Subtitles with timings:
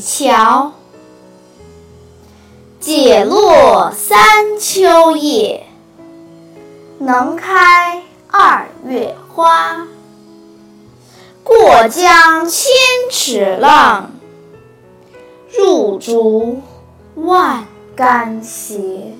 [0.00, 0.72] 桥，
[2.80, 5.66] 解落三秋叶，
[6.98, 9.86] 能开二月花。
[11.42, 12.72] 过江千
[13.10, 14.10] 尺浪，
[15.56, 16.60] 入竹
[17.14, 19.14] 万竿斜。